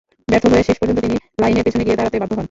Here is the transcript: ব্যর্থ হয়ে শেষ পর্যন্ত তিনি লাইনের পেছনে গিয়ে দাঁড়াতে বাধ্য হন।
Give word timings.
ব্যর্থ 0.27 0.45
হয়ে 0.51 0.63
শেষ 0.63 0.77
পর্যন্ত 0.79 0.99
তিনি 0.99 1.15
লাইনের 1.41 1.65
পেছনে 1.65 1.83
গিয়ে 1.85 1.97
দাঁড়াতে 1.97 2.17
বাধ্য 2.21 2.31
হন। 2.31 2.39